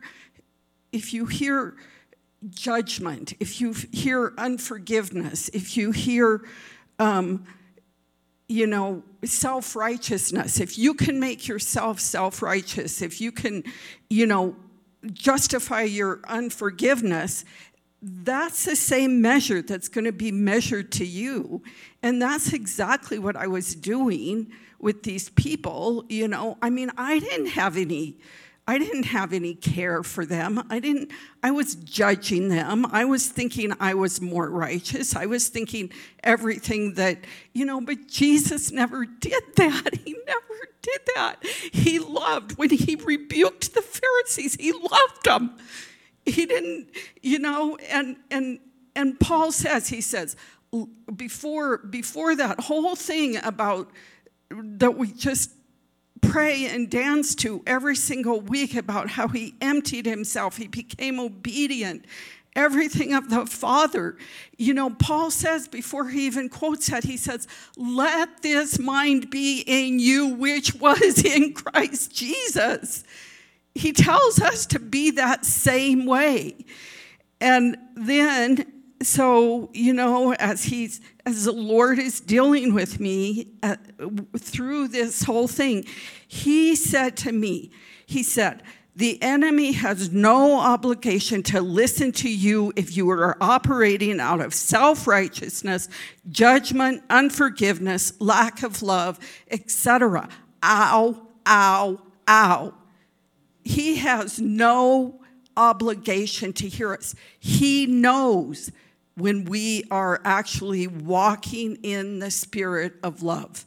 [0.94, 1.76] if you hear
[2.52, 6.48] judgment, if you hear unforgiveness, if you hear,
[7.00, 7.44] um,
[8.48, 13.66] you know, self righteousness, if you can make yourself self righteous, if you can,
[14.10, 14.56] you know,
[15.12, 17.44] justify your unforgiveness,
[18.02, 21.62] that's the same measure that's going to be measured to you.
[22.02, 24.50] And that's exactly what I was doing
[24.82, 26.06] with these people.
[26.10, 28.18] You know, I mean, I didn't have any
[28.68, 30.64] I didn't have any care for them.
[30.70, 31.12] I didn't
[31.42, 32.86] I was judging them.
[32.92, 35.16] I was thinking I was more righteous.
[35.16, 35.92] I was thinking
[36.24, 37.18] everything that,
[37.54, 39.96] you know, but Jesus never did that.
[40.06, 41.36] He never did that.
[41.74, 44.56] He loved when he rebuked the Pharisees.
[44.56, 45.58] He loved them.
[46.26, 46.88] He didn't,
[47.22, 48.60] you know, and and
[48.96, 50.36] and Paul says he says
[51.16, 53.90] before before that whole thing about
[54.52, 55.52] that we just
[56.22, 62.06] pray and dance to every single week about how he emptied himself, he became obedient,
[62.56, 64.18] everything of the Father.
[64.58, 69.64] You know, Paul says before he even quotes that, he says, Let this mind be
[69.66, 73.04] in you, which was in Christ Jesus.
[73.74, 76.66] He tells us to be that same way.
[77.40, 83.76] And then so you know as he's as the lord is dealing with me uh,
[84.38, 85.86] through this whole thing
[86.28, 87.72] he said to me
[88.06, 94.20] he said the enemy has no obligation to listen to you if you are operating
[94.20, 95.88] out of self-righteousness
[96.30, 99.18] judgment unforgiveness lack of love
[99.50, 100.28] etc
[100.64, 102.00] ow ow
[102.32, 102.74] ow.
[103.64, 105.20] He has no
[105.56, 107.14] obligation to hear us.
[107.40, 108.72] He knows
[109.16, 113.66] when we are actually walking in the spirit of love.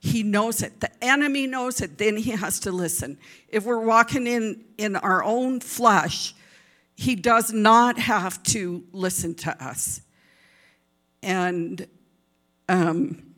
[0.00, 0.80] He knows it.
[0.80, 3.18] The enemy knows it, then he has to listen.
[3.48, 6.34] If we're walking in, in our own flesh,
[6.94, 10.02] he does not have to listen to us.
[11.22, 11.86] And
[12.68, 13.32] um,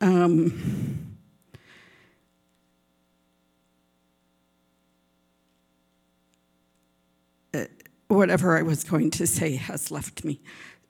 [0.00, 1.16] um,
[7.54, 7.64] uh,
[8.14, 10.40] whatever I was going to say has left me.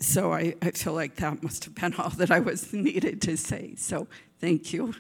[0.01, 3.37] So I, I feel like that must have been all that I was needed to
[3.37, 3.75] say.
[3.77, 4.07] So
[4.41, 4.95] thank you.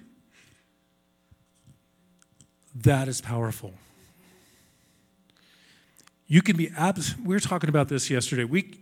[2.74, 3.74] That is powerful.
[6.26, 8.44] You can be abs- we were talking about this yesterday.
[8.44, 8.80] We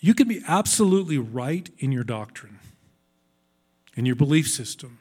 [0.00, 2.58] you can be absolutely right in your doctrine,
[3.96, 4.98] in your belief system.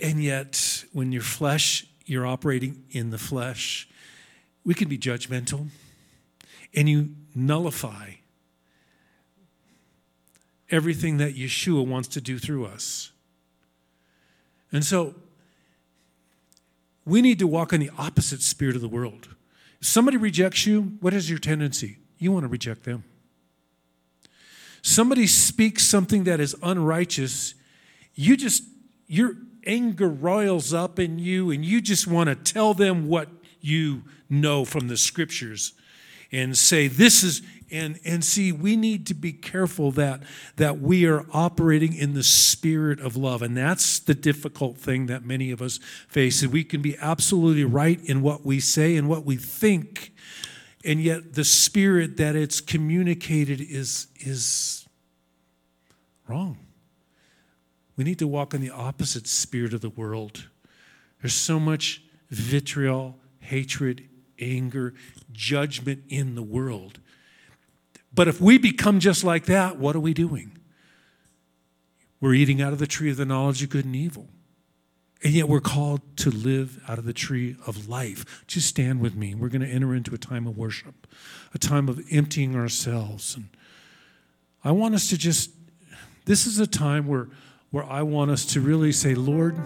[0.00, 3.88] And yet, when your flesh, you're operating in the flesh,
[4.68, 5.66] we can be judgmental
[6.74, 8.10] and you nullify
[10.70, 13.10] everything that Yeshua wants to do through us.
[14.70, 15.14] And so
[17.06, 19.28] we need to walk in the opposite spirit of the world.
[19.80, 21.96] If somebody rejects you, what is your tendency?
[22.18, 23.04] You want to reject them.
[24.82, 27.54] Somebody speaks something that is unrighteous,
[28.14, 28.64] you just,
[29.06, 29.32] your
[29.66, 34.64] anger roils up in you, and you just want to tell them what you know
[34.64, 35.72] from the scriptures
[36.30, 40.22] and say, This is, and, and see, we need to be careful that,
[40.56, 43.42] that we are operating in the spirit of love.
[43.42, 45.78] And that's the difficult thing that many of us
[46.08, 46.46] face.
[46.46, 50.12] we can be absolutely right in what we say and what we think,
[50.84, 54.86] and yet the spirit that it's communicated is, is
[56.26, 56.58] wrong.
[57.96, 60.48] We need to walk in the opposite spirit of the world.
[61.20, 62.00] There's so much
[62.30, 64.08] vitriol, hatred,
[64.40, 64.94] anger,
[65.32, 67.00] judgment in the world.
[68.12, 70.58] But if we become just like that, what are we doing?
[72.20, 74.28] We're eating out of the tree of the knowledge of good and evil.
[75.22, 78.44] And yet we're called to live out of the tree of life.
[78.46, 79.34] Just stand with me.
[79.34, 81.06] We're going to enter into a time of worship,
[81.52, 83.34] a time of emptying ourselves.
[83.34, 83.48] And
[84.62, 85.50] I want us to just,
[86.24, 87.28] this is a time where,
[87.70, 89.56] where I want us to really say, Lord,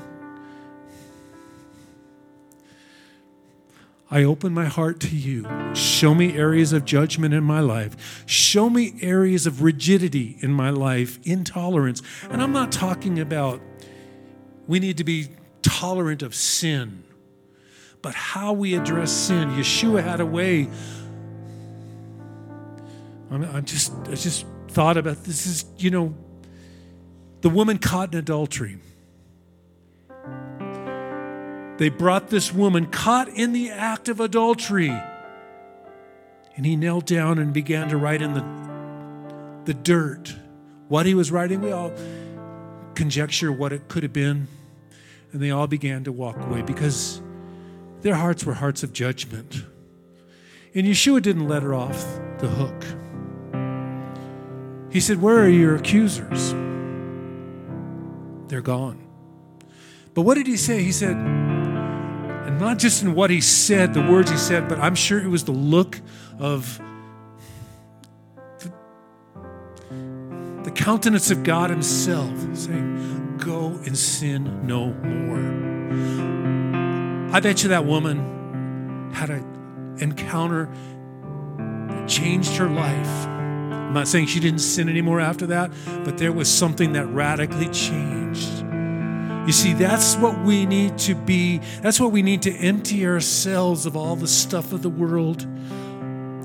[4.13, 5.49] I open my heart to you.
[5.75, 8.25] Show me areas of judgment in my life.
[8.27, 12.03] Show me areas of rigidity in my life, intolerance.
[12.31, 13.63] And I'm not talking about
[14.67, 15.29] we need to be
[15.63, 17.05] tolerant of sin,
[18.03, 19.49] but how we address sin.
[19.53, 20.69] Yeshua had a way.
[23.31, 26.15] I'm, just, I just thought about this is, you know,
[27.41, 28.77] the woman caught in adultery.
[31.83, 34.97] They brought this woman caught in the act of adultery.
[36.57, 38.45] And he knelt down and began to write in the,
[39.64, 40.33] the dirt
[40.87, 41.61] what he was writing.
[41.61, 41.93] We all
[42.95, 44.47] conjecture what it could have been.
[45.33, 47.20] And they all began to walk away because
[48.03, 49.64] their hearts were hearts of judgment.
[50.76, 52.07] And Yeshua didn't let her off
[52.39, 52.85] the hook.
[54.93, 56.53] He said, Where are your accusers?
[58.47, 59.05] They're gone.
[60.14, 60.85] But what did he say?
[60.85, 61.51] He said,
[62.47, 65.28] and not just in what he said, the words he said, but I'm sure it
[65.28, 66.01] was the look
[66.38, 66.80] of
[68.59, 68.72] the,
[70.64, 75.62] the countenance of God Himself saying, Go and sin no more.
[77.34, 80.68] I bet you that woman had an encounter
[81.88, 83.26] that changed her life.
[83.26, 85.70] I'm not saying she didn't sin anymore after that,
[86.05, 88.64] but there was something that radically changed.
[89.47, 91.59] You see, that's what we need to be.
[91.80, 95.47] That's what we need to empty ourselves of all the stuff of the world,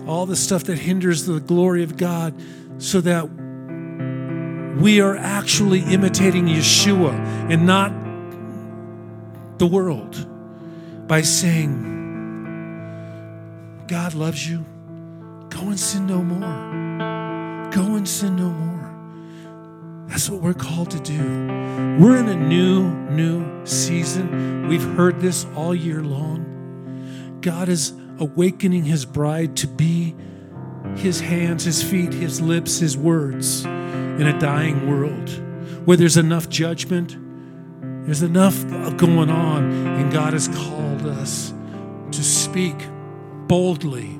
[0.08, 2.34] all the stuff that hinders the glory of God,
[2.80, 3.30] so that
[4.82, 7.14] we are actually imitating Yeshua
[7.52, 7.92] and not
[9.60, 10.28] the world
[11.08, 11.96] by saying,
[13.88, 14.66] God loves you.
[15.50, 17.72] Go and sin no more.
[17.72, 18.77] Go and sin no more.
[20.08, 21.22] That's what we're called to do.
[22.00, 24.68] We're in a new, new season.
[24.68, 27.40] We've heard this all year long.
[27.42, 30.16] God is awakening his bride to be
[30.96, 35.30] his hands, his feet, his lips, his words in a dying world
[35.86, 37.16] where there's enough judgment,
[38.06, 38.66] there's enough
[38.98, 41.54] going on, and God has called us
[42.12, 42.76] to speak
[43.48, 44.20] boldly.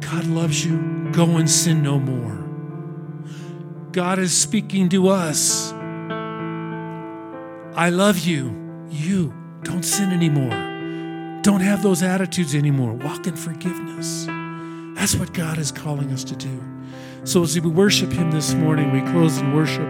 [0.00, 1.10] God loves you.
[1.12, 2.43] Go and sin no more.
[3.94, 5.72] God is speaking to us.
[7.76, 8.86] I love you.
[8.90, 9.32] You
[9.62, 10.50] don't sin anymore.
[11.42, 12.94] Don't have those attitudes anymore.
[12.94, 14.26] Walk in forgiveness.
[14.96, 16.60] That's what God is calling us to do.
[17.22, 19.86] So as we worship Him this morning, we close in worship.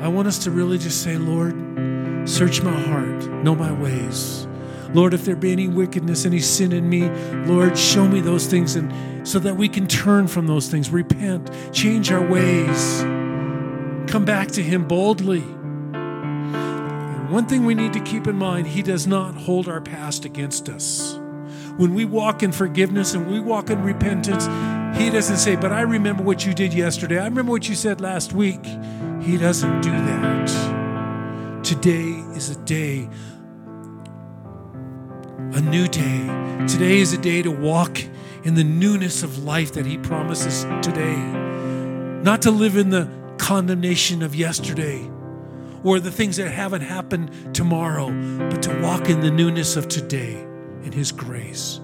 [0.00, 1.56] I want us to really just say, Lord,
[2.28, 4.46] search my heart, know my ways.
[4.94, 7.08] Lord, if there be any wickedness, any sin in me,
[7.52, 8.92] Lord, show me those things and
[9.24, 13.00] so that we can turn from those things, repent, change our ways,
[14.10, 15.42] come back to Him boldly.
[15.92, 20.24] And one thing we need to keep in mind He does not hold our past
[20.24, 21.18] against us.
[21.76, 24.46] When we walk in forgiveness and we walk in repentance,
[24.98, 27.18] He doesn't say, But I remember what you did yesterday.
[27.18, 28.64] I remember what you said last week.
[29.22, 31.62] He doesn't do that.
[31.62, 33.08] Today is a day,
[35.52, 36.66] a new day.
[36.66, 37.98] Today is a day to walk
[38.44, 41.16] in the newness of life that He promises today.
[42.22, 45.10] Not to live in the condemnation of yesterday
[45.84, 48.10] or the things that haven't happened tomorrow,
[48.48, 50.40] but to walk in the newness of today
[50.84, 51.80] in His grace.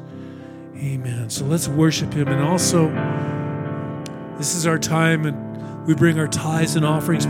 [0.77, 1.29] Amen.
[1.31, 2.29] So let's worship Him.
[2.29, 2.89] And also,
[4.39, 7.27] this is our time, and we bring our tithes and offerings